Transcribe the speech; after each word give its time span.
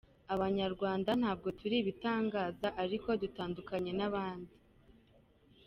Abanyarwanda 0.33 1.11
ntabwo 1.21 1.47
turi 1.59 1.75
ibitangaza 1.81 2.67
ariko 2.83 3.09
dutandukanye 3.21 3.91
n’abandi. 3.99 4.53